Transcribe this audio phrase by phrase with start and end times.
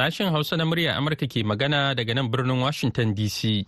[0.00, 3.66] Sashen Hausa na murya Amurka ke magana daga nan birnin Washington DC.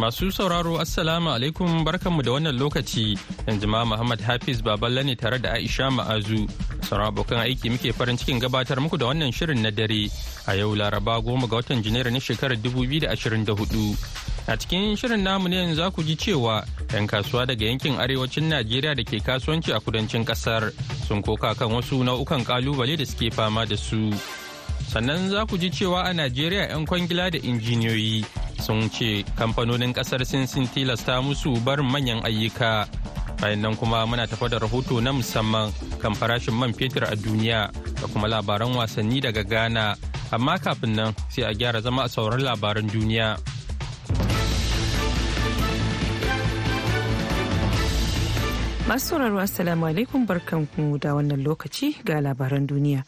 [0.00, 5.36] Masu sauraro Assalamu alaikum barkanmu da wannan lokaci yanzu ma Muhammad Hafiz Baballe ne tare
[5.38, 6.48] da Aisha Ma'azu.
[6.92, 10.12] Sauran abokan aiki muke farin cikin gabatar muku da wannan shirin na dare
[10.46, 13.96] a yau Laraba goma ga watan Janairu na shekarar 2024.
[14.52, 16.60] A cikin shirin namu ne yanzu ku ji cewa
[16.92, 20.68] 'yan kasuwa daga yankin arewacin Najeriya da ke kasuwanci a kudancin ƙasar
[21.08, 24.12] sun koka kan wasu nau'ukan ƙalubale da suke fama da su.
[24.92, 28.20] Sannan za ku ji cewa a Najeriya 'yan kwangila da injiniyoyi
[28.60, 32.84] sun ce kamfanonin ƙasar sun tilasta musu barin manyan ayyuka.
[33.42, 37.74] Bayan nan kuma muna tafa da rahoto na musamman kan farashin man fetur a duniya
[37.98, 39.98] da kuma labaran wasanni daga Ghana.
[40.30, 43.34] Amma kafin nan sai a gyara zama a sauran labaran duniya.
[48.86, 53.02] Masu sauraro Assalamu alaikum barkanku da wannan lokaci ga labaran duniya.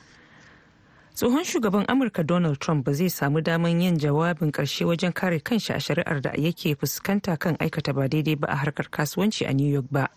[1.14, 5.70] Tsohon shugaban Amurka Donald Trump ba zai samu daman yin jawabin ƙarshe wajen kare kanshi
[5.74, 9.70] a shari'ar da yake fuskanta kan aikata ba daidai ba a harkar kasuwanci a New
[9.70, 10.08] York ba.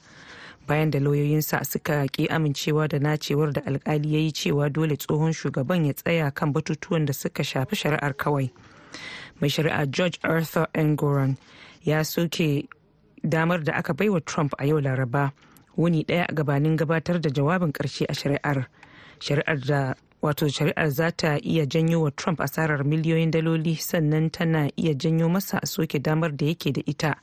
[0.68, 5.34] Bayan da lauyoyinsa suka ki amincewa da nacewar da alkali ya yi cewa dole tsohon
[5.34, 8.50] shugaban ya tsaya kan batutuwan da suka shafi shari'ar kawai.
[9.40, 11.38] Mai shari'a George Arthur Engoron
[11.84, 12.68] ya soke
[13.24, 15.32] damar da aka baiwa Trump a yau Laraba.
[15.78, 18.66] wuni ɗaya gabanin gabatar da jawabin ƙarshe a shari'ar
[19.20, 19.94] shari'ar da
[20.28, 25.30] wato shari'ar za ta iya janyo wa trump asarar miliyoyin daloli sannan tana iya janyo
[25.30, 27.16] masa a soke damar da yake da ita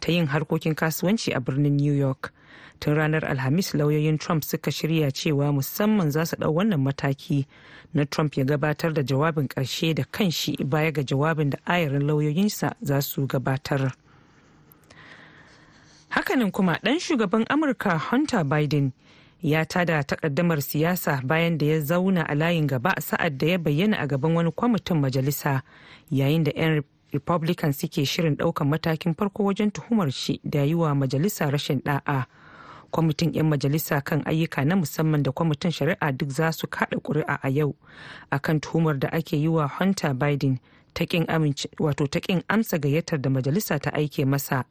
[0.00, 2.32] ta yin harkokin kasuwanci a birnin new york
[2.80, 7.46] tun ranar alhamis lauyoyin trump suka shirya cewa musamman za su ɗau wannan mataki
[7.94, 12.74] na trump ya gabatar da jawabin ƙarshe da kanshi baya ga jawabin da ayarin lauyoyinsa
[12.80, 13.92] za su gabatar.
[16.08, 18.92] haka nan kuma ɗan shugaban amurka hunter biden
[19.42, 23.96] ya tada takaddamar siyasa bayan da ya zauna a layin gaba sa'ad da ya bayyana
[23.98, 25.62] a gaban wani kwamitin majalisa
[26.10, 26.82] yayin da 'yan
[27.12, 32.24] republican suke shirin ɗaukan matakin farko wajen tuhumar shi da yi wa majalisa rashin ɗa'a.
[32.90, 37.38] Kwamitin 'yan majalisa kan ayyuka na musamman da kwamitin shari'a duk za su kaɗa ƙuri'a
[37.42, 37.74] a yau
[38.30, 40.58] akan tuhumar da ake yi wa hunter biden
[40.94, 41.24] ta ƙin
[42.48, 44.64] amsa gayyatar da majalisa ta aike masa.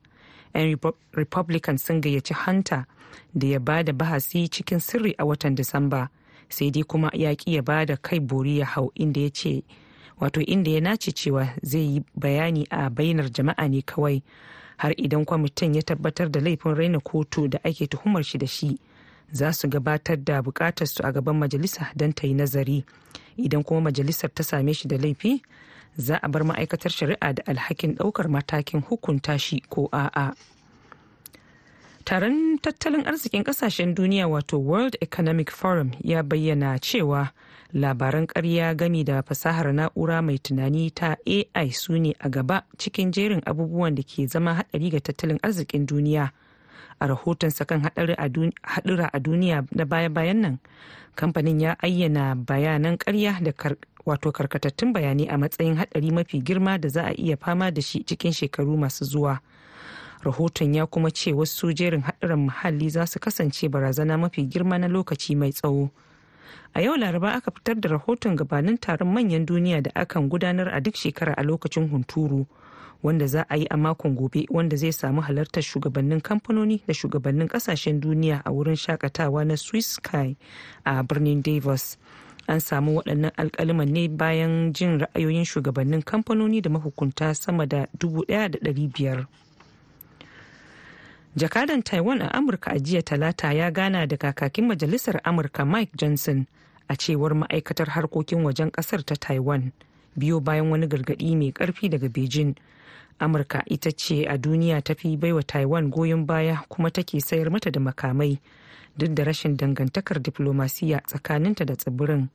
[0.56, 0.78] 'yan
[1.14, 2.86] republican sun gayyaci hunter
[3.34, 6.10] da ya ba da bahasi cikin sirri a watan disamba.
[6.50, 9.64] Sai dai kuma ya ki ya ba da kai bori ya hau inda ya ce
[10.20, 14.22] wato inda ya nace cewa zai yi bayani a bainar jama'a ne kawai
[14.78, 18.80] har idan kwamitin ya tabbatar da laifin raina kotu da ake tuhumar shi da shi.
[19.32, 22.86] Za su gabatar da buƙatar su a gaban majalisa don ta yi nazari.
[23.38, 25.42] Idan kuma majalisar ta same shi da laifi
[25.98, 30.34] za a bar ma'aikatar shari'a da alhakin ɗaukar matakin hukunta shi ko a'a.
[32.08, 37.32] Taron tattalin arzikin ƙasashen duniya wato World Economic Forum ya bayyana cewa
[37.74, 43.12] labaran karya gami da fasahar na'ura mai tunani ta AI su ne a gaba cikin
[43.12, 46.32] jerin abubuwan da ke zama haɗari ga tattalin arzikin duniya.
[47.00, 50.58] A rahotonsa kan haɗura a duniya na baya-bayan nan,
[51.16, 53.52] kamfanin ya ayyana bayanan karya da
[54.06, 58.04] wato karkatattun bayanai a matsayin haɗari mafi girma da za a iya fama da shi
[58.08, 59.42] cikin shekaru masu zuwa.
[60.24, 64.88] Rahoton ya kuma ce wasu jerin haɗarin muhalli za su kasance barazana mafi girma na
[64.88, 65.90] lokaci mai tsawo.
[66.74, 70.80] A yau laraba aka fitar da rahoton gabanin taron manyan duniya da akan gudanar a
[70.82, 72.46] duk shekara a lokacin hunturu
[73.04, 77.48] wanda za a yi a makon gobe wanda zai samu halartar shugabannin kamfanoni da shugabannin
[77.48, 80.36] ƙasashen duniya a wurin shaƙatawa na swiss sky
[80.86, 81.98] a birnin davos.
[82.48, 89.26] An samu waɗannan alkaliman ne bayan jin ra'ayoyin shugabannin kamfanoni da mahukunta sama da 1,500
[91.38, 96.46] jakadan taiwan a amurka a jiya talata ya gana da kakakin majalisar amurka mike johnson
[96.90, 99.72] a cewar ma'aikatar harkokin wajen ƙasar ta taiwan
[100.18, 102.56] biyo bayan wani gargaɗi mai ƙarfi daga beijing.
[103.20, 107.70] Amurka ita ce a duniya ta fi baiwa taiwan goyon baya kuma take sayar mata
[107.72, 108.40] da makamai
[108.98, 112.30] duk da rashin dangantakar diplomasiya tsakaninta da tsibirin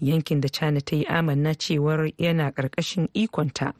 [0.00, 3.72] yankin da china ta yi amanna cewar yana ƙarƙashin ikonta.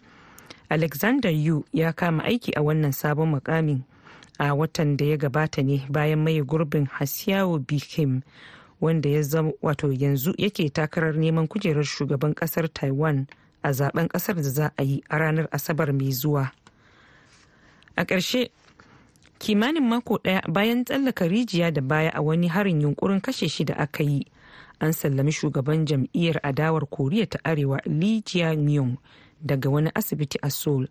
[0.70, 3.82] Alexander yu ya kama aiki a wannan sabon mukamin
[4.38, 8.22] a watan da ya gabata ne bayan maye gurbin hasiyawo bikim
[8.80, 13.26] wanda ya zama wato yanzu yake takarar neman kujerar shugaban ƙasar taiwan
[13.62, 16.50] a zaɓen ƙasar da za a yi a ranar asabar mai zuwa.
[17.96, 18.50] A ƙarshe
[19.38, 23.74] kimanin mako ɗaya bayan tsallaka rijiya da baya a wani harin yunkurin kashe shi da
[23.74, 24.26] aka yi
[24.80, 28.96] an sallami shugaban jam'iyyar adawar koriya ta arewa lee jae
[29.46, 30.88] daga wani asibiti a seoul.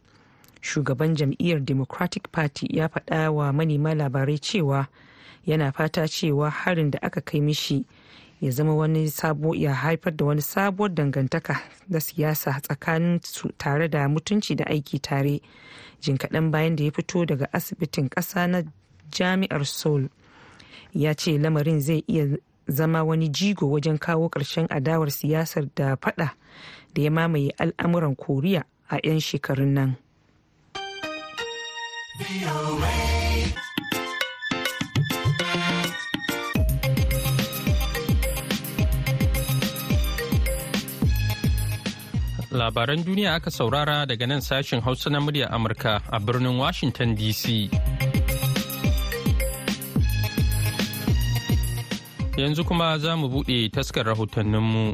[0.64, 4.88] Shugaban jam'iyyar democratic party ya faɗa wa manema labarai cewa
[5.46, 7.86] yana fata cewa harin da aka kai mishi
[8.42, 13.88] ya zama wani sabo ya haifar da wani sabuwar dangantaka da siyasa tsakanin su tare
[13.90, 15.42] da mutunci da aiki tare
[16.02, 18.64] jin kaɗan bayan da ya fito daga asibitin ƙasa na
[19.12, 20.10] jami'ar seoul
[20.94, 22.38] ya ce lamarin zai iya
[22.68, 26.36] zama wani jigo wajen kawo ƙarshen adawar siyasar da fada
[26.94, 30.03] da ya mamaye al'amuran koriya a 'yan shekarun nan.
[42.54, 47.70] Labaran duniya aka saurara daga nan sashen Hausa na murya Amurka a birnin Washington DC.
[52.38, 54.94] Yanzu kuma za mu buɗe taskar rahotanninmu.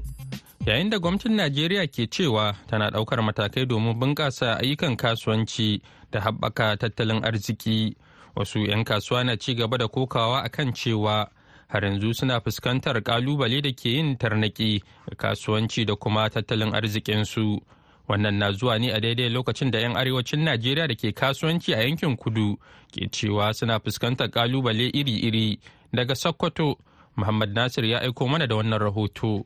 [0.65, 6.77] Yayin da gwamnatin Najeriya ke cewa tana ɗaukar matakai domin bunƙasa ayyukan kasuwanci da haɓaka
[6.77, 7.95] tattalin arziki,
[8.35, 11.29] wasu 'yan kasuwa na ci gaba da kokawa akan cewa
[11.67, 14.81] har yanzu suna fuskantar ƙalubale da ke yin tarnaki
[15.17, 17.61] kasuwanci da kuma tattalin arzikinsu.
[18.09, 21.83] Wannan na zuwa ne a daidai lokacin da 'yan arewacin najeriya da ke kasuwanci a
[21.85, 22.57] yankin kudu
[22.91, 25.59] ke cewa suna fuskantar ƙalubale iri-iri.
[25.93, 26.75] Daga sokoto
[27.15, 29.45] muhammad nasir ya aiko mana da wannan rahoto.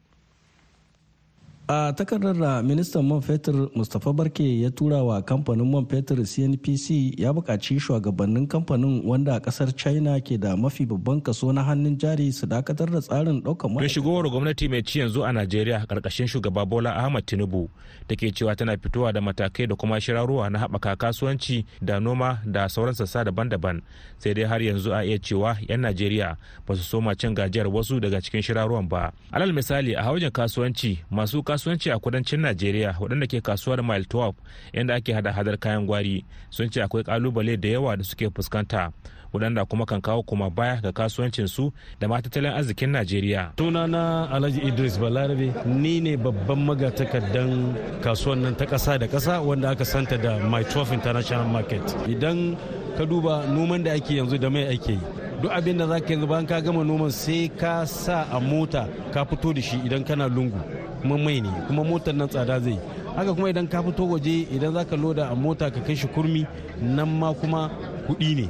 [1.67, 7.19] A takardar da ministan man fetur mustapha barke ya tura wa kamfanin man fetur cnpc
[7.19, 12.31] ya buƙaci shugabannin kamfanin wanda ƙasar china ke da mafi babban kaso na hannun jari
[12.33, 16.65] su dakatar da tsarin ɗaukar mai shigowar gwamnati mai ci yanzu a najeriya ƙarƙashin shugaba
[16.67, 17.69] bola ahmad tinubu
[18.09, 22.39] da ke cewa tana fitowa da matakai da kuma shirarruwa na haɓaka kasuwanci da noma
[22.45, 23.81] da sauran sassa daban-daban.
[24.17, 26.35] Sai dai har yanzu a iya cewa 'yan najeriya
[26.67, 29.11] ba su soma cin gajiyar wasu daga cikin shirarruwan ba.
[29.31, 34.33] Alal misali a haujin kasuwanci masu kasuwanci a kudancin najeriya waɗanda ke kasuwar mile 12
[34.73, 36.25] inda ake hada hadar kayan gwari.
[36.49, 38.91] Sun ce akwai ƙalubale da yawa da suke fuskanta.
[39.33, 43.51] Waɗanda kuma kan kawo kuma baya ga kasuwancin su da ma tattalin arzikin najeriya.
[43.57, 49.69] Sunana alhaji idris balarabe ni ne babban magatakardan kasuwan nan ta ƙasa da ƙasa wanda
[49.71, 51.81] aka santa da my 12 international market.
[52.07, 52.57] Idan
[52.97, 54.99] ka duba noman da ake yanzu da mai ake yi
[55.41, 58.87] duk abin da za ka yanzu bayan ka gama noman sai ka sa a mota
[59.13, 60.59] ka fito da shi idan kana lungu
[61.01, 62.77] kuma mai ne kuma motar nan tsada zai
[63.15, 66.07] haka kuma idan ka fito waje idan za ka loda a mota ka kai shi
[66.07, 66.45] kurmi
[66.81, 67.69] nan ma kuma
[68.07, 68.47] kuɗi ne.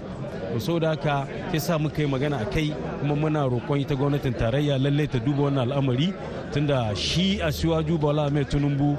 [0.60, 4.34] So da haka ya sa muka yi magana a kai kuma muna roƙon ita gwamnatin
[4.34, 6.14] tarayya lallai ta duba wannan al'amari
[6.52, 8.98] tunda shi a siwaju bala mai tunumbu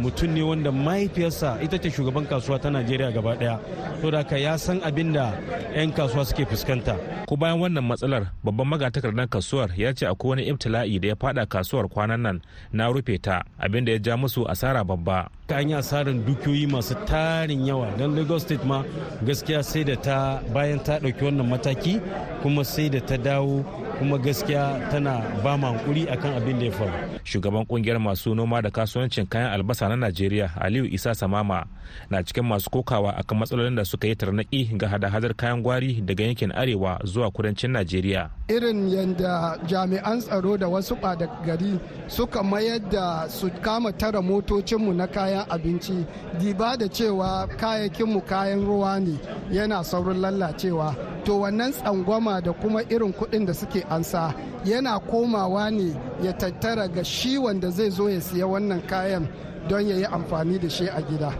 [0.00, 3.58] mutum ne wanda mahaifiyarsa ita ce shugaban kasuwa ta najeriya gaba ɗaya
[4.00, 5.34] to da ya san abin da
[5.74, 6.96] 'yan kasuwa suke fuskanta.
[7.28, 11.46] Ko bayan wannan matsalar babban magatakardar kasuwar ya ce akwai wani ibtila'i da ya fada
[11.46, 12.36] kasuwar kwanan nan
[12.72, 15.28] na rufe ta abin da ya ja musu asara babba.
[15.54, 17.88] An yi asarar dukiyoyi masu tarin yawa.
[17.98, 18.84] Don lagos state ma
[19.24, 22.00] gaskiya sai da ta bayan ta ɗauki wannan mataki
[22.42, 23.64] kuma sai da ta dawo
[23.98, 26.92] kuma gaskiya tana ba ma hankuri akan abin da ya faru.
[27.24, 31.64] Shugaban ƙungiyar masu noma da kasuwancin kayan albasa na najeriya aliyu isa samama
[32.10, 36.24] na cikin masu kokawa akan matsalolin da suka yi tarnaki ga hada-hadar kayan gwari daga
[36.24, 38.30] yankin arewa zuwa kudancin najeriya.
[38.48, 44.92] Irin yadda jami'an tsaro da wasu ɓada gari suka mayar da su kama tara motocinmu
[44.94, 46.04] na kayan abinci
[46.40, 49.18] diba da cewa kayakinmu kayan ruwa ne
[49.50, 55.70] yana saurin lallacewa to wannan tsangwama da kuma irin kuɗin da suke ansa yana komawa
[55.70, 59.28] ne ya tattara ga shi wanda zai zo ya siya wannan kayan
[59.68, 61.32] don ya yi amfani da shi a gida.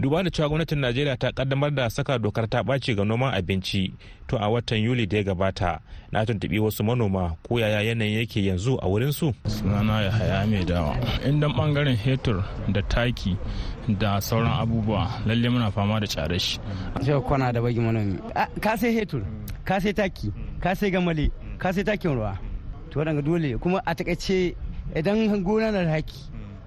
[0.00, 3.92] Duba da cewa gwamnatin najeriya ta kaddamar da saka dokar ta ɓaci ga noman abinci
[4.28, 5.80] to a watan yuli da ya gabata
[6.12, 10.46] na tuntuɓi wasu manoma ko yaya yanayin yake yanzu a wurin su sunana ya haya
[10.46, 10.96] mai dawa
[11.28, 13.36] indan ɓangaren hetur da taki
[13.88, 16.58] da sauran abubuwa lalle muna fama da tsare shi.
[17.00, 18.18] Sai kwana da bagi manomi.
[18.60, 19.22] Ka sai hetur
[19.64, 22.36] ka sai taki ka sai gamale ka sai takin ruwa.
[22.90, 24.54] To wadanga dole kuma a taƙaice
[24.94, 26.18] idan gona na haki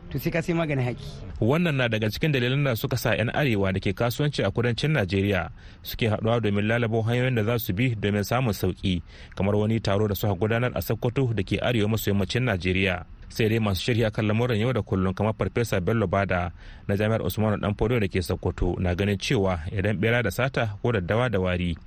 [0.10, 1.29] to sai ka sai maganin haki.
[1.40, 4.92] Wannan na daga cikin dalilan da suka sa 'yan arewa da ke kasuwanci a kudancin
[4.92, 5.50] najeriya
[5.84, 9.02] suke haɗuwa domin lalabo hanyoyin da za su bi domin samun sauƙi
[9.36, 13.06] kamar wani taro da suka gudanar a sokoto da ke arewa maso yammacin najeriya.
[13.30, 16.52] Sai dai masu shirya kan lamuran yau da kullum kamar farfesa bello ba da
[16.88, 20.76] na jami'ar usmanu dan fodo da ke sokoto na ganin cewa idan bera da sata
[20.82, 21.78] ko daddawa da wari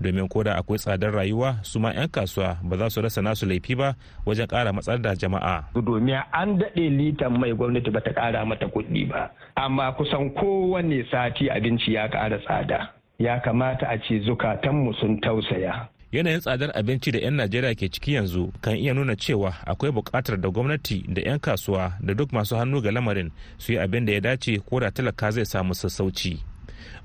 [0.00, 3.46] domin ko da akwai tsadar rayuwa su ma 'yan kasuwa ba za su rasa nasu
[3.46, 3.94] laifi ba
[4.26, 5.70] wajen kara matsar da jama'a.
[5.74, 11.04] Domin an daɗe litan mai gwamnati ba ta kara mata kuɗi ba amma kusan kowane
[11.10, 12.90] sati abinci ya kara tsada.
[13.18, 15.91] Ya kamata a ce zukatanmu sun tausaya.
[16.12, 20.40] Yanayin tsadar abinci da 'yan najeriya ke ciki yanzu kan iya nuna cewa akwai buƙatar
[20.40, 24.12] da gwamnati da 'yan kasuwa da duk masu hannu ga lamarin su yi abin da
[24.12, 26.38] ya dace ko da talaka zai samu sassauci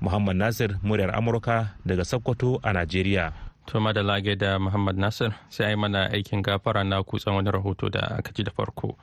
[0.00, 5.76] muhammad nasir muryar amurka daga sokoto a najeriya To madalla da Muhammad Nasir sai ai
[5.76, 8.96] mana aikin gafara na kutsan wani rahoto da aka ji da farko.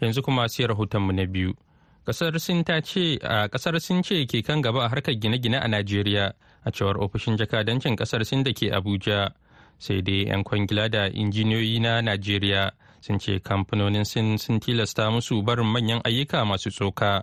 [0.00, 1.54] Yanzu kuma sai rahotonmu na biyu.
[2.04, 5.68] Kasar Sin ta ce a ƙasar Sin ce ke kan gaba a harkar gine-gine a
[5.68, 6.32] Najeriya
[6.66, 9.30] a cewar ofishin jakadancin ƙasar Sin da ke Abuja.
[9.78, 15.42] Sai dai 'yan kwangila da injiniyoyi na Najeriya sun ce kamfanonin Sin sun tilasta musu
[15.46, 17.22] barin manyan ayyuka masu tsoka.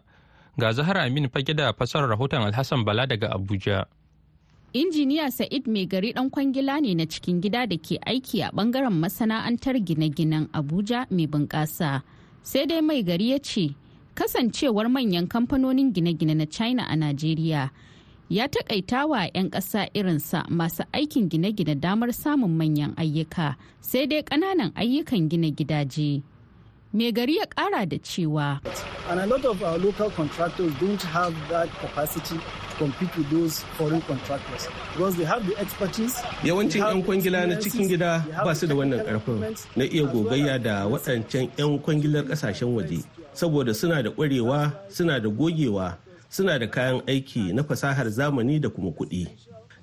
[0.57, 3.83] Ga Zahar Aminu fage da fasarar rahoton Alhassan Bala daga Abuja.
[4.73, 8.93] injiniya sa'id mai gari dan kwangila ne na cikin gida da ke aiki a ɓangaren
[8.93, 12.01] masana'antar gine-ginen abuja mai bunƙasa
[12.45, 13.73] sai dai mai gari ya ce
[14.19, 17.69] kasancewar manyan kamfanonin gine-gine na china a najeriya
[18.29, 24.21] ya taƙaita wa 'yan ƙasa irinsa masu aikin gine-gine damar samun manyan ayyuka sai dai
[24.27, 26.21] ƙananan ayyukan gina gidaje.
[26.93, 28.59] Mai gari ya ƙara da cewa
[29.09, 32.39] and a lot of our local contractors don't have that capacity
[32.77, 36.15] compete with those foreign contractors because they have the expertise.
[36.43, 40.85] Yawancin 'yan kwangila na cikin gida ba su da wannan ƙarfin na iya gogayya da
[40.87, 43.03] waɗancan 'yan kwangilar ƙasashen waje
[43.33, 45.97] saboda suna da ƙwarewa suna da gogewa
[46.29, 49.27] suna da kayan aiki na fasahar zamani da kuma kuɗi.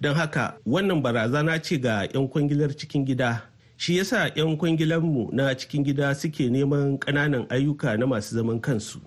[0.01, 3.43] Don haka wannan barazana ce ga 'yan kwangilar cikin gida
[3.77, 9.01] shi yasa 'yan kwangilanmu na cikin gida suke neman ƙananan ayyuka na masu zaman kansu.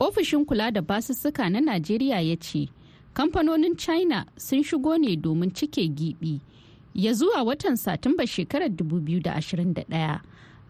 [0.00, 2.68] Ofishin kula da basussuka na Najeriya ya ce,
[3.14, 6.40] kamfanonin china sun shigo ne domin cike gibi
[6.94, 10.20] ya zuwa watan satumba shekarar 2021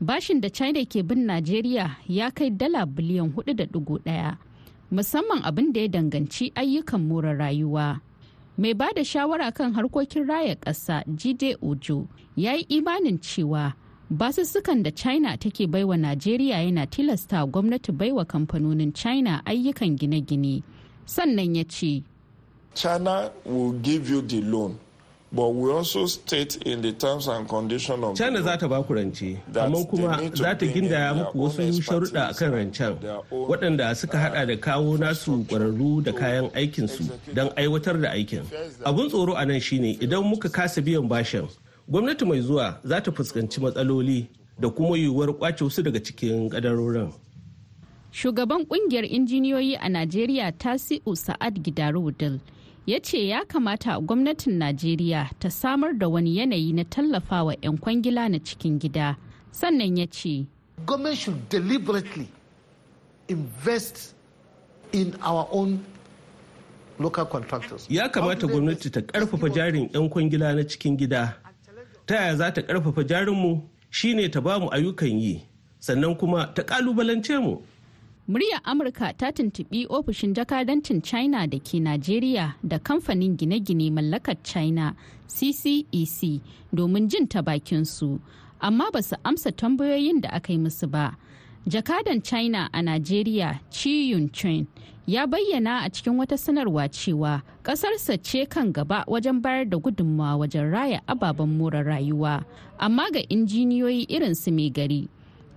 [0.00, 4.34] bashin da china ke bin najeriya ya kai dala biliyan 4.1
[4.90, 8.00] musamman abin da ya danganci ayyukan more rayuwa
[8.60, 12.04] mai ba da shawara kan harkokin raya ƙasa jide ojo
[12.36, 13.72] ya yi imanin cewa
[14.12, 20.60] basussukan da china take baiwa najeriya yana tilasta gwamnati baiwa kamfanonin china ayyukan gine-gine
[21.08, 22.04] sannan ya ce
[22.74, 24.78] China will give you the loan.
[25.32, 28.94] But we also state in the terms and condition of China za ta ba ku
[28.94, 29.22] rance,
[29.54, 32.98] amma kuma za ta gindaya muku wasu sharuɗa a kan rancen
[33.30, 38.42] waɗanda suka hada da kawo nasu ƙwararru da kayan aikinsu don aiwatar da aikin.
[38.84, 41.46] Abun tsoro a nan shine idan muka kasa biyan bashin,
[41.88, 44.26] gwamnati mai zuwa za ta fuskanci matsaloli
[44.58, 47.12] da kuma yiwuwar ƙwace wasu daga cikin ƙadarorin.
[48.10, 52.40] Shugaban ƙungiyar injiniyoyi a Najeriya Tasi'u Sa'ad Gidarudul
[52.90, 58.28] ya ce ya kamata gwamnatin Najeriya ta samar da wani yanayi na tallafawa 'yan kwangila
[58.28, 59.16] na cikin gida.
[59.52, 60.46] Sannan ya ce,
[60.86, 62.26] Government should deliberately
[63.28, 64.14] invest
[64.92, 65.84] in our own
[66.98, 67.86] local contractors.
[67.90, 71.36] Ya kamata gwamnati ta ƙarfafa jarin 'yan kwangila na cikin gida.
[72.06, 75.46] Ta yaya za ta ƙarfafa jarinmu shine ta ba mu ayyukan yi,
[75.78, 77.62] sannan kuma ta kalubalance mu.
[78.30, 84.94] Muryar amurka ta tuntubi ofishin jakadancin china da ke najeriya da kamfanin gine-gine mallakar china
[85.28, 86.40] ccec
[86.72, 88.20] domin jin ta bakinsu
[88.60, 91.16] amma ba su amsa tambayoyin da aka yi musu ba.
[91.68, 94.66] Jakadan china a najeriya chi yun chen
[95.06, 100.38] ya bayyana a cikin wata sanarwa cewa ƙasarsa ce kan gaba wajen bayar da gudunmawa
[100.46, 102.44] wajen raya ababen more rayuwa
[102.78, 105.08] amma ga injiniyoyi irin su mai gari.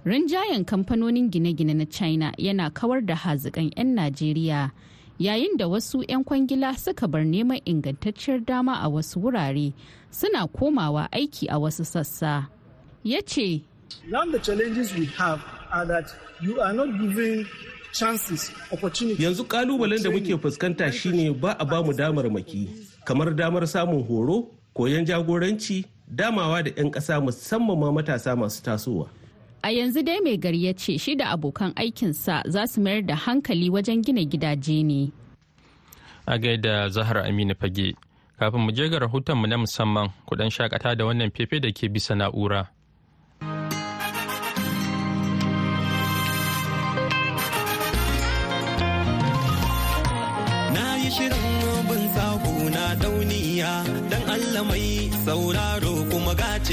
[0.06, 4.72] Rinjayen kamfanonin gine-gine na china yana kawar da hazikan 'yan najeriya
[5.20, 9.74] yayin da wasu 'yan kwangila suka bar neman ingantacciyar dama a wasu wurare
[10.12, 12.48] suna komawa aiki a wasu sassa.
[13.04, 13.62] Ya ce
[19.20, 22.68] yanzu kalubalen da muke fuskanta shine ba a ba mu damar maki
[23.06, 29.08] kamar damar samun horo koyon jagoranci damawa da 'yan ƙasa musamman ma matasa masu tasowa.
[29.64, 33.16] A yanzu dai mai gari ya ce shi da abokan aikinsa za su mayar da
[33.16, 35.12] hankali wajen gina gidaje ne.
[36.28, 37.96] A gaida Zahra Aminu Fage,
[38.40, 42.12] kafin mu je ga rahotonmu na musamman kudan shakata da wannan fefe da ke bisa
[42.16, 42.68] na'ura.
[50.76, 53.74] Na yi shirin bin sahu na dauniya
[54.12, 55.83] don Allah mai sauraro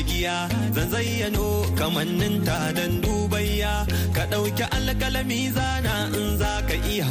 [0.00, 3.84] cigiya zan zayyano kamannin ta don dubayya.
[4.16, 7.08] Ka ɗauki alkalami zana in za ka iya.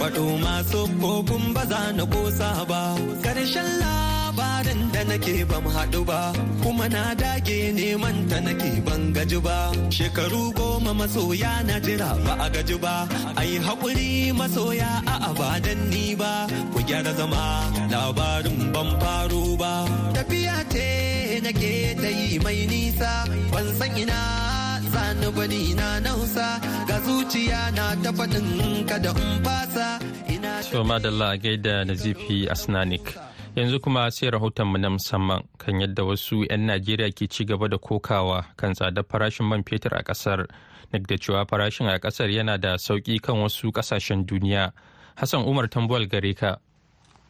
[0.00, 2.82] Faɗo masu kofin ba za na kosa ba.
[3.24, 6.20] Ƙarshen labarin da nake ban haɗu ba
[6.62, 9.58] kuma na dage neman ta nake ban gaji ba.
[9.96, 12.94] Shekaru goma masoya na jira ba a gaji ba.
[13.40, 16.32] Ai haƙuri masoya a abadan ni ba.
[16.72, 17.44] Ku gyara zama
[17.92, 19.72] labarin ban faro ba.
[20.16, 21.11] Tafiya te
[21.44, 21.72] nake
[22.02, 23.12] ta yi mai nisa.
[23.52, 24.18] Ban san ina
[24.92, 26.48] zani bani na nausa.
[26.88, 28.48] Ga zuciya na ta faɗin
[28.88, 29.86] kada in fasa.
[30.34, 33.06] Ina So madalla gaida Nazifi Asnanik.
[33.56, 37.76] yanzu kuma sai rahotonmu na musamman kan yadda wasu 'yan najeriya ke ci gaba da
[37.78, 40.48] kokawa kan tsadar farashin man fetur a ƙasar
[40.92, 44.72] duk da cewa farashin a ƙasar yana da sauƙi kan wasu ƙasashen duniya.
[45.16, 46.56] Hassan umar tambuwal gare ka.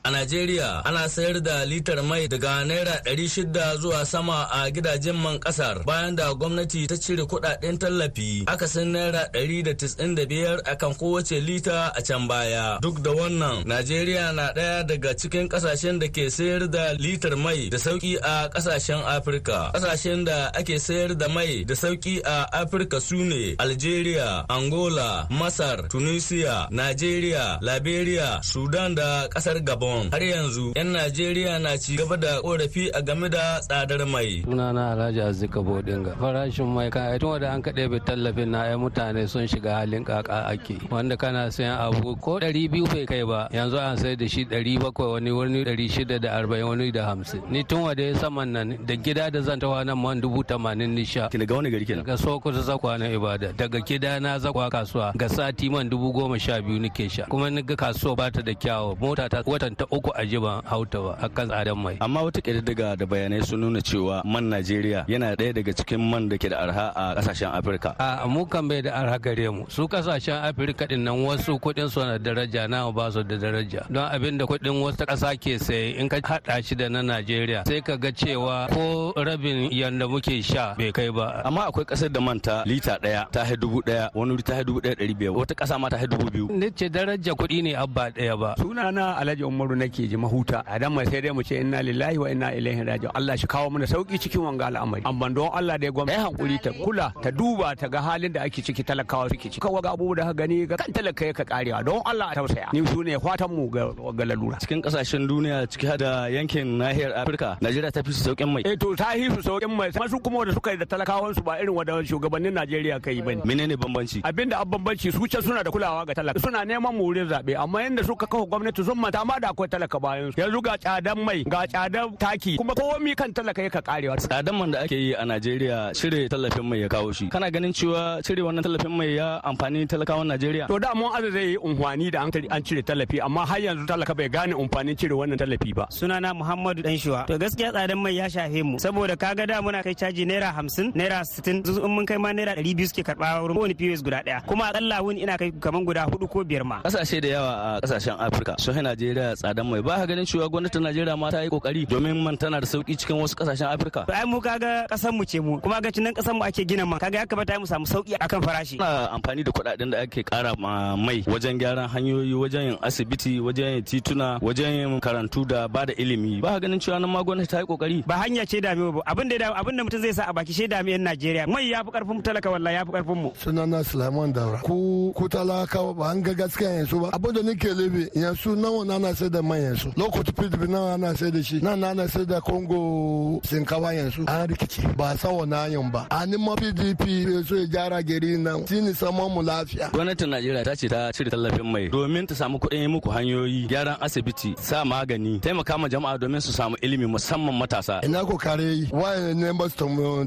[0.04, 5.14] A Najeriya ana sayar da litar mai daga Naira ɗari shida zuwa sama a gidajen
[5.14, 8.42] man ƙasar bayan da gwamnati ta cire kuɗaɗen tallafi
[8.84, 9.30] Naira
[9.62, 12.78] da tis'in da biyar akan kowace lita a can baya.
[12.82, 17.68] Duk da wannan, Najeriya na ɗaya daga cikin ƙasashen da ke sayar da litar mai
[17.70, 19.70] da sauƙi a ƙasashen Afirka.
[19.72, 25.88] Ƙasashen da ake sayar da mai da sauƙi a Afirka su ne Algeria, Angola, Masar,
[25.88, 29.91] Tunisia, Najeriya, Liberia, Sudan da ƙasar Gabon.
[30.12, 34.42] Har yanzu 'yan Najeriya na ci gaba da korafi a game da tsadar mai.
[34.44, 36.16] Sunana Alhaji Azzika Bodinga.
[36.18, 40.04] Farashin mai kan tun wanda an kaɗe bi tallafin na ai mutane sun shiga halin
[40.04, 40.76] kaka ake.
[40.90, 44.44] Wanda kana sayan abu ko ɗari biyu bai kai ba yanzu an sai da shi
[44.44, 47.42] ɗari bakwai wani wani ɗari shida da arba'in wani da hamsin.
[47.50, 50.90] Ni tun wanda ya saman nan da gida da zan tawa nan man dubu tamanin
[50.94, 51.28] ni sha.
[51.28, 52.04] Daga wani gari kenan?
[52.04, 53.52] Daga Sokoto zakwa na Ibada.
[53.56, 57.24] Daga gida na zakwa kasuwa ga sati man dubu goma sha biyu nike sha.
[57.26, 58.96] Kuma ni ga kasuwa ba ta da kyawu.
[59.00, 61.96] Mota ta watan ta uku a jiban hauta ba a kan tsadan mai.
[62.00, 66.28] Amma wata ƙididdiga da bayanai sun nuna cewa man Najeriya yana ɗaya daga cikin man
[66.28, 67.96] da ke da arha a ƙasashen Afirka.
[67.98, 69.64] A mu kan bai da arha gare mu.
[69.68, 73.82] Su ƙasashen Afirka ɗin nan wasu kuɗin su na daraja na ba su da daraja.
[73.90, 77.66] Don abin da kuɗin wasu ƙasa ke saye in ka haɗa shi da na Najeriya
[77.66, 81.42] sai ka ga cewa ko rabin yanda muke sha bai kai ba.
[81.44, 84.62] Amma akwai ƙasar da manta lita ɗaya ta hai dubu ɗaya wani wuri ta hai
[84.62, 86.46] dubu ɗaya ɗari biyar wata ƙasa ma ta hai dubu biyu.
[86.52, 88.54] Ni ce daraja kuɗi ne abba ɗaya ba.
[88.58, 90.62] Sunana Alhaji Umaru nake ji mahuta.
[90.66, 93.10] A dan mai sai dai mu ce inna lillahi wa inna ilaihi raji'un.
[93.14, 95.02] Allah shi kawo mana sauƙi cikin wanga al'amari.
[95.04, 98.32] Amma don Allah da ya gwamnati ya hankuri ta kula ta duba ta ga halin
[98.32, 99.60] da ake ciki talakawa suke ciki.
[99.60, 101.84] Kawai ga abubuwa da ka gani ga kan talaka ka karewa.
[101.84, 102.72] Don Allah a tausaya.
[102.72, 104.58] Ni su ne fatan mu ga lalura.
[104.60, 108.62] Cikin ƙasashen duniya ciki da yankin nahiyar Afirka Najeriya ta fi su saukin mai.
[108.64, 109.90] Eh to ta fi su saukin mai.
[109.90, 113.34] Masu kuma da suka yi da talakawan su ba irin wanda shugabannin Najeriya kai ba
[113.34, 114.22] ne menene bambanci?
[114.22, 116.40] Abinda a bambanci su ce suna da kulawa ga talaka.
[116.40, 119.68] Suna neman mu wurin zaɓe amma yanda suka kafa gwamnati sun mata ma da akwai
[119.70, 120.40] talaka bayan su.
[120.40, 124.16] Yanzu ga tsadan mai ga tsadan taki kuma komi kan talaka yaka karewa.
[124.16, 127.28] Tsadan man da ake yi a Najeriya cire tallafin mai ya kawo shi.
[127.28, 130.66] Kana ganin cewa cire wannan tallafin mai ya amfani talakawan Najeriya?
[130.68, 132.30] To da mun aza zai yi unhwani da an
[132.62, 135.86] cire tallafi amma har yanzu talaka bai gane umfanin cire wannan tallafi ba.
[135.90, 137.26] Sunana Muhammadu Danshuwa.
[137.26, 140.92] To gaskiya tsadan mai ya shafe mu saboda kaga da muna kai caji naira hamsin
[140.94, 144.22] naira sittin in mun kai ma naira ɗari biyu suke karɓa wurin kowane POS guda
[144.26, 144.42] ɗaya.
[144.46, 146.82] Kuma akalla wuni ina kai kaman guda huɗu ko biyar ma.
[146.82, 151.16] Kasashe da yawa a ƙasashen Afirka sun Najeriya tsadan mai ba ganin cewa gwamnatin Najeriya
[151.16, 154.08] ma ta yi ƙoƙari domin man tana da sauƙi cikin wasu ƙasashen Afirka.
[154.08, 156.98] Ai mu kaga ƙasar mu ce mu kuma ga cinan ƙasar mu ake gina man
[156.98, 158.80] kaga ya kamata mu samu sauƙi akan farashi.
[158.80, 163.40] Ana amfani da kuɗaɗen da ake ƙara ma mai wajen gyaran hanyoyi wajen yin asibiti
[163.40, 167.20] wajen yin tituna wajen yin karantu da ba da ilimi ba ganin cewa nan ma
[167.22, 168.06] gwamnati ta yi ƙoƙari.
[168.06, 170.66] Ba hanya ce dame ba abin da abin da mutum zai sa a baki shi
[170.66, 173.30] dame yan Najeriya mai ya fi ƙarfin talaka wallahi ya fi ƙarfin mu.
[173.36, 174.62] Sunana Sulaiman Daura.
[174.64, 178.86] Ku ku talaka ba an ga gaskiya yanzu ba abin da nake lebe yanzu nawa
[178.86, 181.56] na na sai da man yanzu lokacin pdp nawa na sai da shi?
[181.62, 184.22] Nan na na sai da congo shinkawa yanzu.
[184.28, 186.02] An rikici ba san wani hanyar ba.
[186.10, 187.02] A nima pdp
[187.48, 188.66] so ya gyara gari nan.
[188.68, 189.86] Shine saman mu lafiya.
[189.92, 193.96] Gwamnatin najeriya ta ce ta cire tallafin mai domin ta samu kuɗin muku hanyoyi gyaran
[194.00, 198.00] asibiti sa magani taimaka ma jama'a domin su samu ilimi musamman matasa.
[198.04, 199.76] Ina ko kare yi waye ne ba su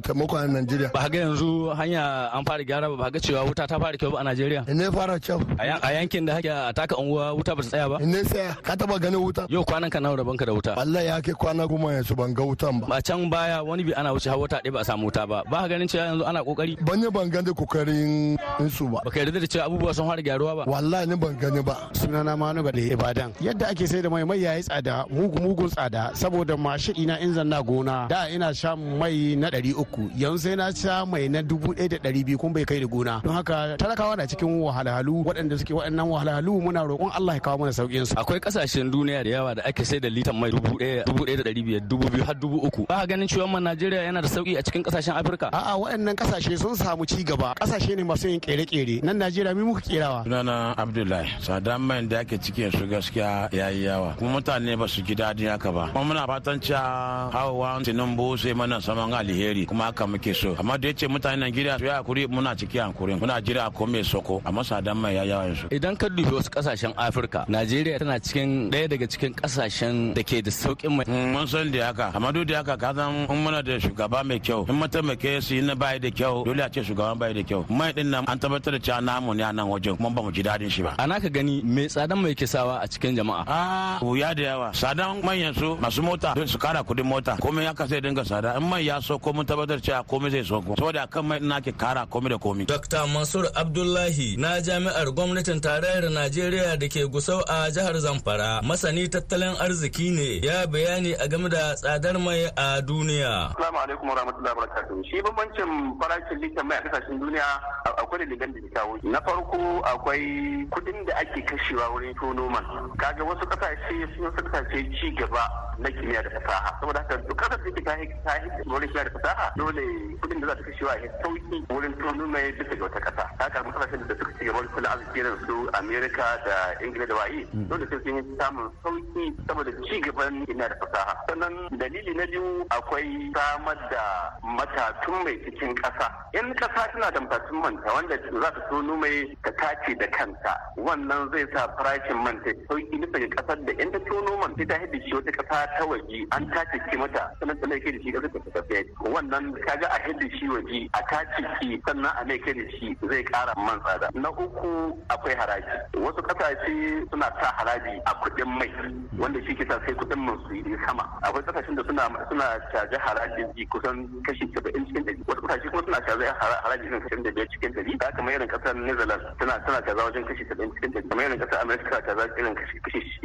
[0.02, 0.90] taimako a najeriya?
[0.94, 3.12] Ba ga yanzu hanya an fara gyara ba?
[3.12, 4.62] Ga cewa wuta ta fara kyau ba a najeriya?
[4.74, 5.40] Ne fara kyau.
[5.60, 7.98] A yankin da hake a taka unguwa wuta ba ta tsaya ba?
[8.00, 8.56] Ne tsaya.
[8.64, 9.46] Ka taba ganin wuta.
[9.50, 10.76] Yau kwanan ka nawa rabon ka da wuta?
[10.78, 12.88] Wallahi ya ke kwana goma yanzu ban ga wutan ba.
[12.88, 15.44] Ba can baya wani bi ana wuce har wata ɗaya ba a samu wuta ba.
[15.50, 18.38] Ba ka ganin cewa yanzu ana ƙoƙari ban yi ban gani ƙoƙarin
[18.70, 19.00] su ba.
[19.06, 20.72] Baka yarda da cewa abubuwa sun fara gyaruwa ba?
[20.72, 21.90] Wallahi ni ban gani ba.
[21.94, 23.32] Sunana manu ga ibadan.
[23.42, 26.12] Yadda ake sai da mai mai yayi tsada mugu mugun tsada.
[26.14, 30.10] Saboda mashidi na in zanna gona da ina sha mai na ɗari uku.
[30.18, 32.88] Yanzu sai na sha mai na dubu ɗaya da ɗari biyu kun bai kai da
[32.88, 33.22] gona.
[33.24, 35.24] Don haka talakawa na cikin wahalhalu.
[35.26, 38.16] Waɗanda suke waɗannan wahalhalu muna roƙon Allah ya kawo mana sauƙin su.
[38.16, 38.40] Akwai
[38.86, 41.44] ƙasashen duniya da yawa da ake sai da litan mai dubu ɗaya dubu ɗaya da
[41.44, 42.86] ɗari biyar dubu biyu har dubu uku.
[42.88, 45.50] Ba ganin cewa man Najeriya yana da sauƙi a cikin ƙasashen Afirka?
[45.52, 47.54] A'a waɗannan ƙasashe sun samu ci gaba.
[47.60, 49.04] Ƙasashe ne masu yin ƙere-ƙere.
[49.04, 51.30] Nan Najeriya mi muka kerawa sunana Abdullahi.
[51.42, 54.16] Sadan mai da ake cikin su gaskiya yayi yawa.
[54.18, 55.90] Kuma mutane ba su ji daɗin haka ba.
[55.94, 60.56] Kuma muna fatan cewa hawa Tinubu sai mana saman alheri kuma haka muke so.
[60.60, 63.86] Amma da ya ce mutanen Najeriya su ya haƙuri muna ciki hankuri muna jira ko
[63.86, 65.70] mai soko amma sadan mai yayi yawa yanzu.
[65.72, 70.42] Idan ka dubi wasu ƙasashen Afirka Najeriya tana cikin ɗaya daga cikin ƙasashen da ke
[70.44, 71.06] da sauƙin mai.
[71.08, 74.38] Mun san da haka, amma duk da haka ka san in muna da shugaba mai
[74.40, 77.42] kyau, in mataimake su yi na bayi da kyau, dole a ce shugaban bayi da
[77.44, 77.64] kyau.
[77.70, 80.30] Mai ɗin nan an tabbatar da cewa namu ne a nan wajen kuma ba mu
[80.32, 80.94] ji daɗin shi ba.
[81.00, 83.46] A naka gani me tsadan mai ke sawa a cikin jama'a?
[83.48, 84.72] A wuya da yawa.
[84.74, 87.38] Tsadan manyan su masu mota don su kara kuɗin mota.
[87.40, 88.58] Komai haka sai dinga tsada.
[88.58, 90.76] In mai ya so ko mun tabbatar cewa komai zai so ko.
[90.76, 92.66] Saboda kan mai ina ke kara komai da komai.
[92.68, 93.08] Dr.
[93.08, 98.65] Mansur Abdullahi na jami'ar gwamnatin tarayyar Najeriya da ke Gusau a jihar Zamfara.
[98.66, 103.54] Masani tattalin arziki ne ya bayani a game da tsadar mai a duniya.
[103.54, 105.06] Assalamu alaikum warahmatullahi wabarakatuh.
[105.06, 107.46] Shi bambancin farashin litan mai a ƙasashen duniya
[107.86, 108.98] akwai dalilan da kawo.
[109.04, 112.66] Na farko akwai kuɗin da ake kashewa wurin tono man.
[112.98, 115.46] Kaga wasu ƙasashe sun wasu ƙasashe ci gaba
[115.78, 116.74] na kimiyya da fasaha.
[116.82, 117.38] Saboda haka duk
[117.82, 119.84] ƙasar da ke ta wurin kimiyya da fasaha dole
[120.22, 123.30] kuɗin da za ta kashewa ya sauƙi wurin tono mai bisa ga wata kasa.
[123.40, 127.46] Haka ƙasashen da suka ci gaba kula arziki irin su Amerika da Ingila da waye
[127.68, 131.16] dole sai sun yi samun sauƙi saboda ci gaban kimiyya da fasaha.
[131.30, 134.04] Sannan dalili na biyu akwai samar da
[134.44, 136.08] matatun mai cikin kasa.
[136.34, 140.54] In kasa tana da matatun manta wanda za ta tono mai ta tace da kanta
[140.78, 144.54] wannan zai sa farashin man ta sauƙi bisa ga ƙasar da in ta tono man
[144.58, 148.00] sai ta hidda shi wata kasa ta waje an tace mata sannan ta kai da
[148.04, 152.26] shi ƙasar ta tafiya wannan kaga a hidda shi waje a tace ki sannan a
[152.26, 154.10] mai kai da shi zai kara man tsada.
[154.14, 155.76] Na uku akwai haraji.
[155.98, 158.70] Wasu ƙasashe suna sa haraji a kuɗin mai
[159.18, 161.04] wanda shi kisa sai kuɗin man su yi sama.
[161.24, 165.24] Akwai ƙasashen da suna suna caji harajin ji kusan kashi saba'in cikin ɗari.
[165.28, 167.98] Wasu ƙasashe kuma suna caji haraji kan kashin da biyar cikin ɗari.
[168.00, 171.10] Da kamar irin ƙasar Netherlands tana tana caza wajen kashi saba'in cikin ɗari.
[171.10, 173.16] Kamar irin ƙasar America tana caza irin kashi kashi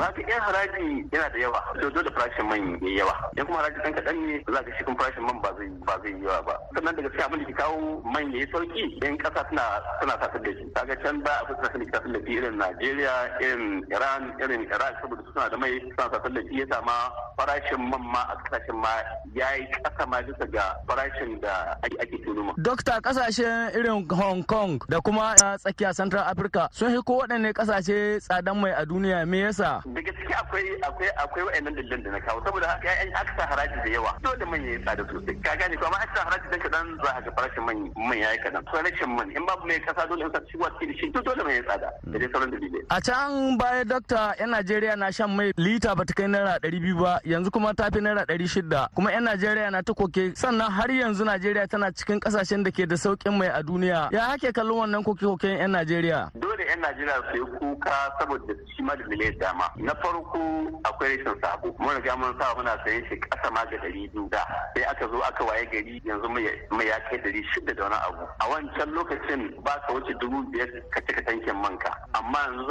[0.00, 1.60] haka in haraji yana da yawa.
[1.80, 3.14] To dole farashin man ya yawa.
[3.36, 6.12] In kuma haraji ɗan kaɗan ne za ka shi farashin man ba zai ba zai
[6.22, 6.54] yawa ba.
[6.74, 9.64] Sannan daga cikin abin da ke kawo man ya yi sauƙi in ƙasa tana
[10.00, 10.64] tana sa da shi.
[10.74, 15.22] Kaga can ba akwai ƙasashen da ke da irin Najeriya irin Iran irin Iraq saboda
[15.32, 16.58] suna da mai suna sa da shi.
[16.58, 18.90] Ya sama farashin man ma a ƙasashen ma
[19.34, 22.52] ya yi ƙasa ma bisa ga farashin da ake tuno ma.
[22.58, 28.56] Dokta ƙasashen irin Hong Kong da kuma tsakiya Central Africa sun ko waɗanne ƙasashe tsadan
[28.60, 29.26] mai a duniya.
[29.28, 29.82] Me yasa?
[29.86, 33.46] Daga ciki akwai akwai akwai wa'annan dalilan da na kawo saboda haka ya aka sa
[33.46, 34.12] haraji da yawa.
[34.22, 35.42] Dole man ya yi tsada sosai.
[35.44, 35.86] Ka gane ko?
[35.86, 38.62] Amma aka sa haraji dan kadan za ka ga farashin man man ya yi kadan
[38.66, 41.54] farashin man in babu mai kasa dole in sa ciwa cikin shi to dole man
[41.54, 41.88] ya yi tsada.
[42.10, 42.82] Da dai sauran dalilai.
[42.90, 46.98] A can baya dokta yan Najeriya na shan mai lita bata kai naira ɗari biyu
[46.98, 47.20] ba.
[47.28, 48.88] Yanzu kuma ta fi naira ɗari shida.
[48.94, 50.32] Kuma yan Najeriya na ta koke.
[50.34, 54.08] Sannan har yanzu Najeriya tana cikin ƙasashen da ke da sauƙin mai a duniya.
[54.12, 56.30] Ya ake kallon wannan koke-koken yan Najeriya.
[56.78, 59.66] Yan Najeriya su yi kuka saboda shi ma da dalilai dama.
[59.76, 60.38] Na farko
[60.84, 61.74] akwai rashin sabo.
[61.80, 64.44] Mun riga mun sa muna sayan shi ƙasa ma ga ɗari biyu da.
[64.76, 68.22] Sai aka zo aka waye gari yanzu mai ya kai ɗari shida da wani abu.
[68.38, 72.70] A wancan lokacin ba ka wuce dubu biyar ka cika tankin manka amma yanzu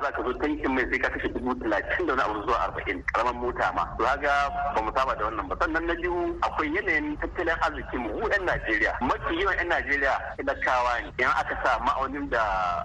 [0.00, 3.02] za ka zo tankin mai sai ka kashe dubu talatin da wani abu zuwa arba'in.
[3.12, 3.84] Karamar mota ma.
[4.00, 5.56] To ga ba mu saba da wannan ba.
[5.60, 8.08] Sannan na biyu akwai yanayin tattalin arzikin mu.
[8.24, 11.12] Mu 'yan Najeriya mafi yawan 'yan Najeriya talakawa ne.
[11.20, 12.40] Idan aka sa ma'aunin da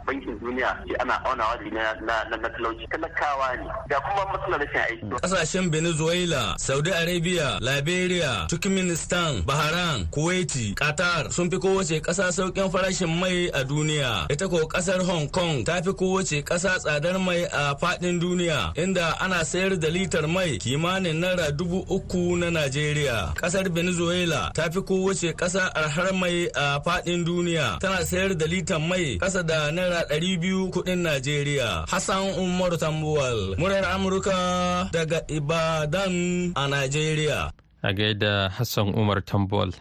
[0.06, 2.88] bankin duniya ana aunawa da na talauci.
[2.88, 3.66] Talakawa ne.
[3.90, 5.22] Ga kuma matsalar rashin aiki.
[5.22, 13.10] Kasashen Venezuela Saudi Arabia Liberia Turkmenistan Bahrain Kuwaiti Qatar sun fi kowace ƙasa sauƙin farashin
[13.20, 14.26] mai a duniya.
[14.32, 19.16] Ita ko ƙasar Hong Kong ta fi kowace ƙasa tsadar mai a faɗin duniya inda
[19.22, 23.36] ana sayar da litar mai kimanin naira dubu uku na Najeriya.
[23.36, 27.80] Kasar Venezuela ta fi kowace ƙasa arhar mai a faɗin duniya.
[27.80, 31.86] Tana sayar da litar mai ƙasa da naira ɗari biyu kuɗin Najeriya.
[31.92, 37.52] Hassan Umaru Tambuwal, muryar Amurka daga Ibadan a Najeriya.
[37.84, 39.72] A gaida Hassan Umar Tambuwal.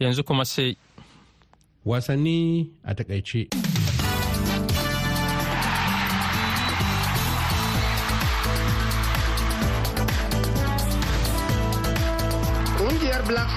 [0.00, 0.76] Yanzu kuma sai.
[1.86, 3.65] Wasanni a taƙaice.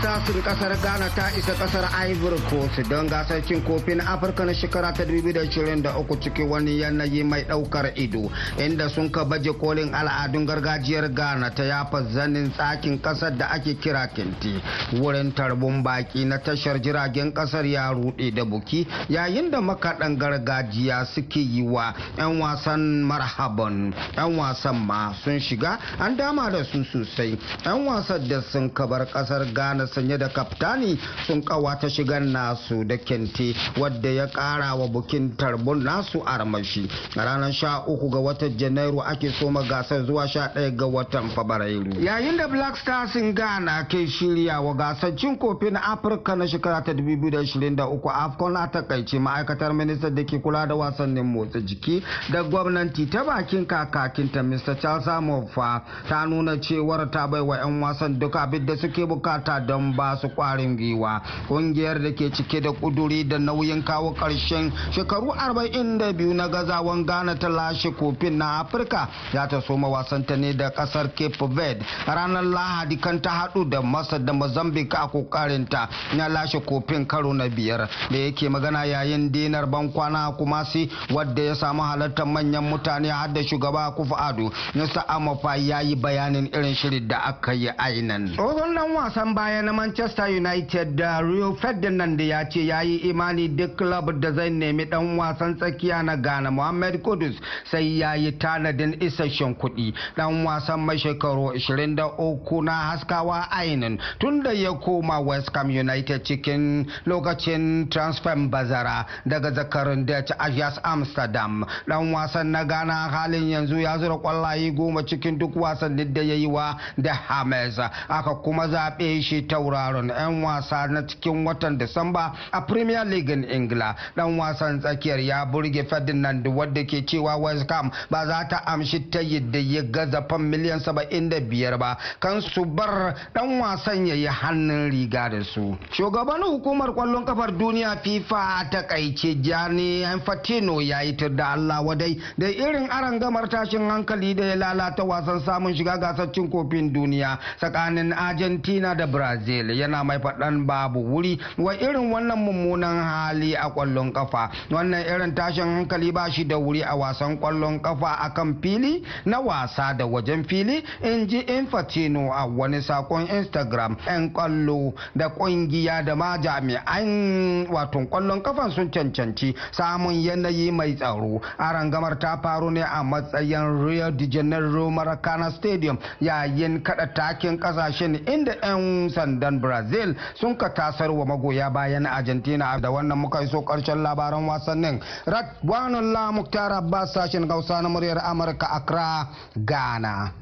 [0.02, 4.94] Din ƙasar ghana ta isa ƙasar ivory coast don gasar cin kofin afirka na shekara
[4.96, 5.84] ta 2023
[6.24, 11.64] cikin wani yanayi mai ɗaukar ido inda sun ka baje kolin al'adun gargajiyar ghana ta
[11.64, 14.62] yafa zanin tsakin ƙasar da ake kira kinti
[15.02, 21.06] wurin tarbun baki na tashar jiragen ƙasar ya rude da buki yayin da makaɗan gargajiya
[21.14, 23.92] suke yi wa 'yan wasan marhaban.
[24.16, 27.36] 'yan wasan ma sun shiga an dama da su sosai.
[27.66, 30.98] 'yan wasan da sun kabar ƙasar ghana sanye da kaftani
[31.28, 36.90] sun ƙawata shigar nasu da kente wadda ya kara wa bukin tarbun nasu armashi.
[37.18, 41.30] A ranar sha uku ga watan janairu ake soma gasar zuwa sha ɗaya ga watan
[41.30, 41.94] fabrairu.
[42.02, 46.82] Yayin da black stars in ghana ke shirya wa gasar cin kofin afirka na shekara
[46.84, 52.44] ta 2023 afcon a taƙaice ma'aikatar ministan da ke kula da wasannin motsa jiki da
[52.44, 58.20] gwamnati ta bakin kakakinta mr charles amofa ta nuna cewar ta bai wa 'yan wasan
[58.20, 61.22] duk abin da suke buƙata don ba su kwarin gwiwa.
[61.48, 67.36] Kungiyar da ke cike da kuduri da nauyin kawo ƙarshen shekaru 42 na gazawan ghana
[67.36, 71.86] ta lashe kofin na afirka ya ta soma wasanta ne da ƙasar cape verde.
[72.08, 77.34] Ranar lahadi kan ta hadu da masar da mozambique a kokarinta na lashe kofin karo
[77.34, 77.88] na biyar.
[78.12, 83.44] Da yake magana yayin dinar bankwana kumasi wadda ya samu halartar manyan mutane har da
[83.44, 88.76] shugaba kufa ado nasa amafa ya yi bayanin irin shirin da aka yi ainan tsohon
[88.76, 93.76] dan wasan baya na manchester united da rio ferdinand ya ce ya yi imani duk
[93.78, 97.36] club da zai nemi dan wasan tsakiya na ghana mohamed kudus
[97.72, 99.94] sai ya yi tanadin isasshen kuɗi.
[100.18, 106.24] Dan wasan mai shekaru 23 na haskawa ainin tun da ya koma west ham united
[106.26, 111.64] cikin lokacin transfer bazara daga zakarin dutch ajax amsterdam.
[111.88, 116.34] Dan wasan na ghana halin yanzu ya zura kwallaye goma cikin duk wasannin da ya
[116.34, 117.78] yi wa da hames
[118.10, 123.44] aka kuma zaɓe shi tauraron 'yan wasa na cikin watan disamba a premier league in
[123.44, 123.96] ingila.
[124.16, 129.12] Dan wasan tsakiyar ya burge ferdinand wadda ke cewa west ham ba za ta amshi
[129.12, 131.98] ta yadda ya gaza fan miliyan 75 ba.
[132.20, 135.76] Kan su bar dan wasan ya yi hannun riga da su.
[135.92, 142.16] Shugaban hukumar ƙwallon kafar duniya fifa ta kaice jani infantino ya yi da allah wadai
[142.38, 147.38] da irin arangamar tashin hankali da ya lalata wasan samun shiga gasar cin kofin duniya
[147.60, 149.49] tsakanin argentina da brazil.
[149.54, 155.36] Yana mai faɗan babu wuri wa irin wannan mummunan hali a ƙwallon kafa wannan irin
[155.36, 159.94] tashin hankali ba shi da wuri a wasan ƙwallon kafa a kan fili na wasa
[159.98, 163.98] da wajen fili in ji infantino a wani saƙon instagram.
[164.08, 170.94] 'yan ƙwallo da ƙungiya da ma jami'an wato ƙwallon kafan sun cancanci samun yanayi mai
[170.96, 171.42] tsaro.
[171.58, 177.58] A rangamar ta faru ne a matsayin rio de janeiro maracana stadium yayin kada takin
[177.60, 179.10] ƙasashen inda 'yan
[179.40, 182.76] sandan brazil sun ka tasar wa magoya bayan argentina.
[182.80, 185.00] Da wannan muka iso ƙarshen labaran wasannin.
[185.26, 190.34] Radwanul muktar abbas sashen gausa na muryar amurka accra ghana.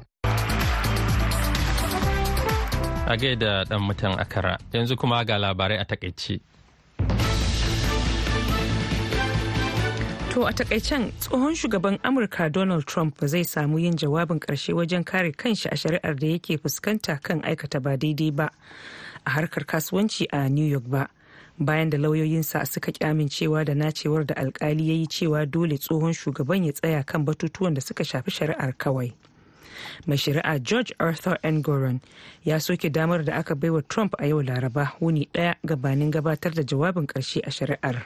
[3.08, 6.40] A gaida dan mutan akara yanzu kuma ga labarai a taƙaice.
[10.32, 15.32] To a takaicen tsohon shugaban Amurka Donald Trump zai samu yin jawabin ƙarshe wajen kare
[15.32, 18.50] kanshi a shari'ar da yake fuskanta kan aikata ba daidai ba
[19.26, 21.08] a harkar kasuwanci a New York ba.
[21.58, 26.64] Bayan da lauyoyinsa suka amincewa da nacewar da alkali ya yi cewa dole tsohon shugaban
[26.66, 29.12] ya tsaya kan batutuwan da suka shafi shari'ar kawai.
[30.06, 31.62] Mai shari'a George Arthur N.
[31.62, 32.00] Goron
[32.44, 36.62] ya soke damar da aka baiwa Trump a yau Laraba wuni ɗaya gabanin gabatar da
[36.62, 38.04] jawabin ƙarshe a shari'ar.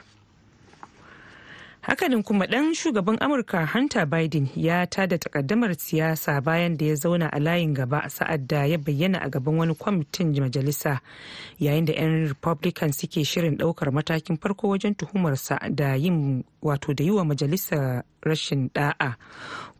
[1.83, 7.27] Hakanin kuma dan shugaban amurka hunter biden ya tada takaddamar siyasa bayan da ya zauna
[7.31, 10.99] a layin gaba sa'ad da ya bayyana a gaban wani kwamitin majalisa
[11.59, 17.03] yayin da 'yan republican suke shirin ɗaukar matakin farko wajen tuhumarsa da yin wato da
[17.03, 19.15] yi wa majalisa rashin da'a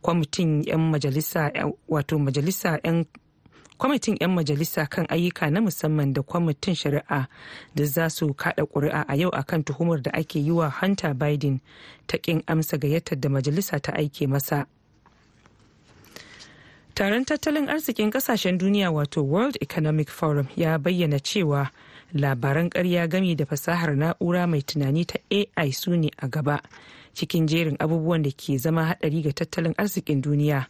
[0.02, 1.48] kwamitin 'yan majalisa
[1.88, 3.04] wato majalisa 'yan
[3.78, 7.26] kwamitin 'yan majalisa kan ayyuka na musamman da kwamitin shari'a
[7.74, 11.60] da za su kada kuri'a a yau akan tuhumar da ake yi wa hunter biden
[12.06, 14.66] ta kin amsa gayyatar da majalisa ta aike masa.
[16.94, 21.70] Taron tattalin arzikin ƙasashen duniya wato world economic forum ya bayyana cewa
[22.14, 25.18] labaran karya gami da fasahar na'ura mai tunani ta
[25.56, 26.62] ai su ne a gaba
[27.14, 30.66] cikin jerin abubuwan da ke zama hadari ga tattalin arzikin duniya.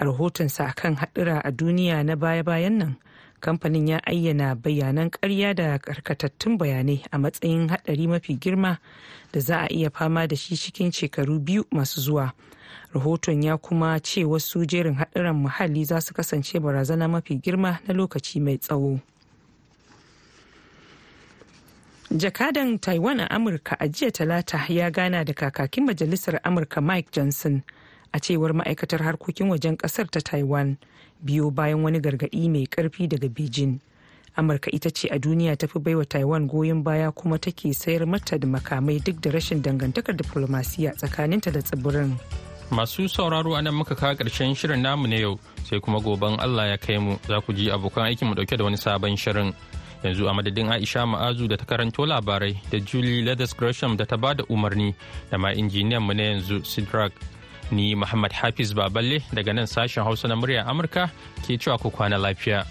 [0.00, 2.96] A rahotonsa kan haɗura a duniya na baya-bayan nan.
[3.40, 8.78] Kamfanin ya ayyana bayanan karya da karkatattun bayanai a matsayin haɗari mafi girma
[9.32, 12.32] da za a iya fama da shi cikin shekaru biyu masu zuwa.
[12.94, 17.94] Rahoton ya kuma ce wasu jerin haɗuran muhalli za su kasance barazana mafi girma na
[17.94, 19.00] lokaci mai tsawo.
[22.12, 27.62] Jakadan taiwan a amurka a jiya talata ya gana da kakakin majalisar amurka mike johnson.
[28.12, 30.76] A cewar ma'aikatar harkokin wajen ƙasar ta taiwan
[31.22, 33.80] biyo bayan wani gargaɗi mai ƙarfi daga beijing.
[34.36, 38.46] Amurka ita ce a duniya tafi baiwa taiwan goyon baya kuma take sayar mata da
[38.46, 42.16] makamai duk da rashin dangantakar diplomasiya tsakaninta da tsibirin.
[42.70, 46.66] Masu sauraro a nan muka kawo ƙarshen shirin namu na yau sai kuma goben allah
[46.70, 49.52] ya kai mu za ku ji abokan aikin mu ɗauke da wani sabon shirin.
[50.04, 54.16] Yanzu a madadin aisha ma'azu da ta karanto labarai da julie leathers gresham da ta
[54.16, 54.94] ba da umarni
[55.30, 57.12] da ma injiniyan mu na yanzu sidrak.
[57.70, 61.10] Ni Muhammad Hafiz Baballe daga nan sashen Hausa na muryar Amurka
[61.46, 62.66] ke cewa ku kwana lafiya.